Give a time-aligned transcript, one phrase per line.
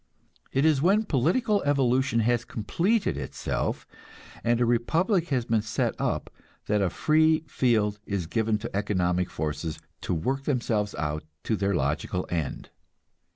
[0.51, 3.85] It is when political evolution has completed itself,
[4.43, 6.31] and a republic has been set up,
[6.65, 11.75] that a free field is given to economic forces to work themselves out to their
[11.75, 12.71] logical end.